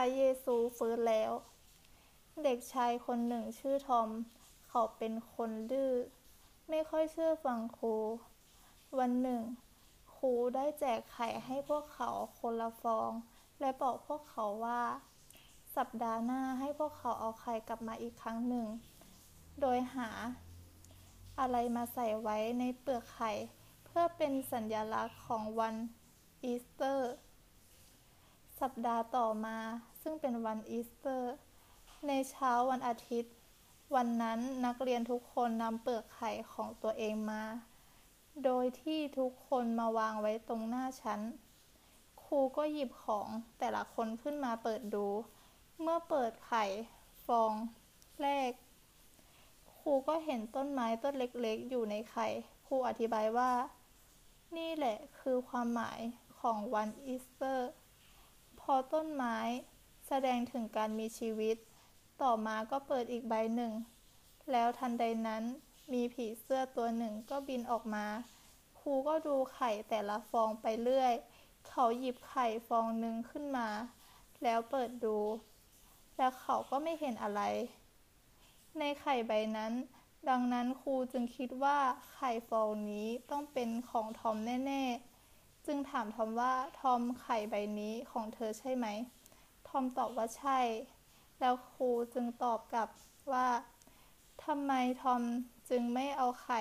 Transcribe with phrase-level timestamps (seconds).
[0.00, 1.32] ระเยซูฟื้นแล้ว
[2.44, 4.08] เด็กชายคนหนึ่งชื่อทอม
[4.68, 5.92] เขาเป็นคนดื้อ
[6.68, 7.94] ไม่ค่อยเชื่อฟังครู
[8.98, 9.42] วันหนึ่ง
[10.16, 13.10] ครูได้แจกไข่ให้พวกเขาคนละฟอง
[13.60, 14.82] และบอกพวกเขาว่า
[15.76, 18.66] สัปดาห์หน้าให้พวกเขาเอาไข่กลับมาอีกครั้งหนึ่ง
[19.60, 20.08] โดยหา
[21.40, 23.32] อะไรมาใส่ไว้ในเปลือกไข่
[23.84, 25.74] เพื่อเป็นสัญลักษณ์ของวัน
[26.42, 27.12] อีสเตอร์
[28.60, 29.58] สัปดาห์ต่อมา
[30.02, 31.34] ซึ่งเป็นวันอีสเตอร์
[32.06, 33.34] ในเช้าวันอาทิตย์
[33.94, 37.42] วันนั้นนักเรียนทุกคนนำเปลือกไข่ของตัวเองมา
[38.44, 41.20] โดยที่ทุกคนมาวางไว้ตรงหน้าชั้น
[42.24, 43.28] ครูก็หยิบของ
[43.58, 45.06] แต่ละคนขึ้นมาเปิดดู
[45.80, 46.64] เมื่อเปิดไข่
[47.26, 47.52] ฟอง
[48.22, 48.50] แรก
[49.78, 52.28] ครูก็เห็นต้นไม้ต้นเล็กๆ อยู่ในไข่
[52.66, 53.52] ครูอธิบายว่า
[54.56, 56.00] นี่แหละคือความหมาย
[56.40, 57.70] ของวันอีสเตอร์
[58.60, 59.36] พอต้นไม้
[60.08, 61.56] แสดงถึงการมีชีวิต
[62.22, 63.72] ต่อมาก็เปิดอีกใบหนึ่ง
[64.52, 65.42] แล้วทันใดนั้น
[65.92, 68.06] มีผีเสื้อตัวหนึ่งก็บินออกมา
[68.78, 71.14] ครูก็ดูไข่แต่ละฟองไปเรื่อย
[71.68, 73.68] เขาหยิบไข่ฟองหนึ่งขึ้นมา
[74.42, 75.18] แล้วเปิดดู
[76.16, 77.42] แล้วเขาก็ไม่เห็นอะไร
[78.78, 79.72] ในไข่ใบนั้น
[80.28, 81.78] ดังนั้นครูจึงคิดว่า
[82.12, 84.36] ไข่ฟองนี้ต้องเป็นของทอม
[84.66, 85.09] แน่ ๆ
[85.72, 88.86] จึงถามทอมว่าทอมไข่ใบนี้ของเธอใช่ไหม
[89.68, 90.58] ทอมตอบว่าใช่
[91.40, 92.88] แล้วครูจึงตอบกลับ
[93.32, 93.48] ว่า
[94.44, 95.22] ทำไมทอม
[95.70, 96.60] จึงไม่เอาไข่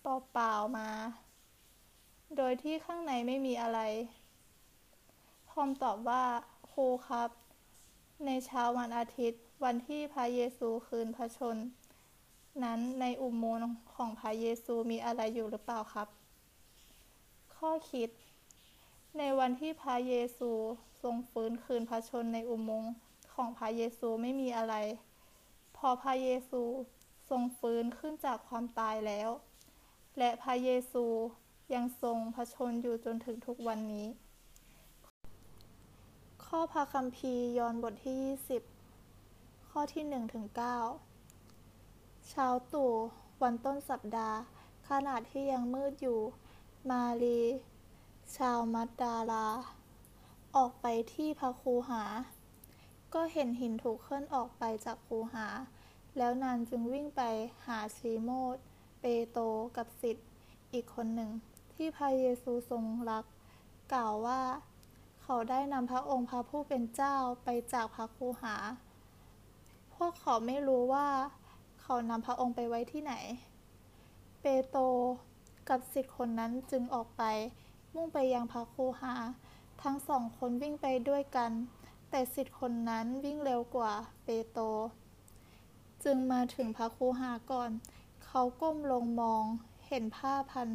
[0.00, 0.88] เปล่าๆมา
[2.36, 3.80] โดยที่ข้างในไม่มีอะไร
[5.50, 6.24] ทอมตอบว่า
[6.70, 7.30] ครูครับ
[8.26, 11.56] ในเช้าวันอาทิตย์วันที่พระเยซูคืนพระชน
[12.64, 16.08] นั้นในอุโมงค์ของพระเยซูมีอะไรอยู่หรือเปล่าครับ
[17.68, 18.10] ข้อคิด
[19.18, 20.50] ในวันที่พระเยซู
[21.02, 22.92] ทรงฟื้นคืนพระชนในอุโมงค์
[23.34, 24.74] ของพระเยซูไม่มีอะไร
[25.76, 26.62] พอพระเยซู
[27.30, 29.30] ทรงฟื้นขึ้นจากความตายแล้ว
[30.18, 31.04] และพระเยซู
[31.74, 34.06] ยังทรงพระชนอยู่จนถึงทุกวันนี้
[36.46, 38.16] ข้อพระคัมภีร์ยอห์นบทที่
[39.06, 40.46] 20 ข้อที่1ถึง
[41.32, 42.92] 9เช้าตู่
[43.42, 44.38] วันต้นสัปดาห์
[44.88, 46.20] ขณะที่ยังมืดอยู่
[46.92, 47.40] มารี
[48.36, 49.46] ชาวมัดดาลา
[50.56, 52.02] ออกไปที่พระคูหา
[53.14, 55.46] ก็เห็นหินถูกเคลื่อนออกไปจากคูหา
[56.16, 57.22] แล้วนางจึงวิ่งไป
[57.66, 58.56] หาซีโมด
[59.00, 59.38] เปโต
[59.76, 60.28] กับสิทธิ์
[60.72, 61.30] อีกคนหนึ่ง
[61.74, 63.24] ที่พระเยซูทรงรัก
[63.92, 64.40] กล่าวว่า
[65.22, 68.54] เขาได้นำพระองค์พระผู้เป็นเจ้าไปจากพระคูหา
[69.94, 71.08] พวกเขาไม่รู้ว่า
[71.80, 73.14] เขานำพระองค์ไปไว้ที่ไหน
[74.40, 74.78] เปโต
[75.68, 77.22] กับสิทธิ์คนนั้นจึงออกไป
[77.94, 79.14] มุ่งไปยังพระคูหา
[79.82, 81.52] ทั้งสองคนวิ่งไปด้วยกัน
[82.10, 83.92] แต่สิทธิ์คนนั้นวิ่งเร็วกว่า
[84.24, 84.64] เปโตร
[86.04, 87.70] จึงมาถึงพระคูหาก่อน
[88.24, 89.44] เขาก้มลงมอง
[89.86, 90.68] เห็นผ้าพัน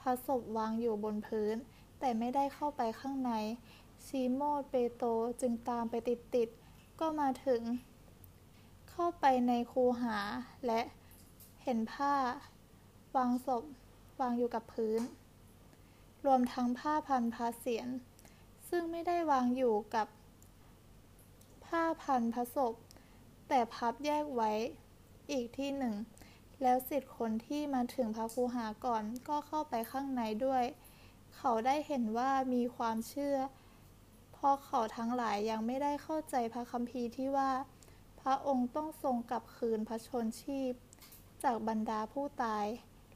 [0.00, 1.56] พระศพวางอยู่บนพื้น
[1.98, 3.32] แต่ไม่ได้เข้าไปข้างใน
[4.06, 5.08] ซีโมนเปโตร
[5.40, 7.62] จึงตามไปติดๆก็มาถึง
[8.90, 10.18] เข้าไปในคูหา
[10.66, 10.80] และ
[11.62, 12.14] เห็นผ้า
[13.16, 13.64] วางศพ
[14.20, 15.00] วางอยู่กับพื้น
[16.26, 17.88] รวมทั้งผ้าพันพระเศียร
[18.68, 20.06] ซึ่งไม่ได้วางอยู่กับ
[21.66, 22.74] ผ้าพันพระศพ
[23.48, 24.52] แต่พับแยกไว้
[25.30, 25.94] อีกที่หนึ่ง
[26.62, 30.64] แล้วสิทธิ์คนที่มาถึงพระคูหาก่อนก็เข้าไปข้างในด้วย
[31.36, 33.36] เขาได้เห็นว่ามีความเชื่อ
[34.32, 37.50] เพราะเขาทั้งหลายยังไม่ได้เข้าใจพระคัมภีร์ที่ว่า
[38.20, 40.72] พระองค์ต้องทรงกลับคืนพระชนชีพ
[41.42, 42.66] จากบรรดาผู้ตาย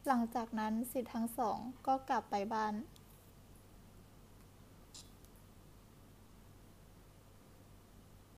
[0.09, 2.75] หลังจากนั้นสิทธิ์ทั้งสองก็กลับไปบ้าน